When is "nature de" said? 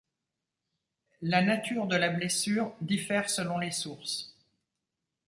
1.43-1.95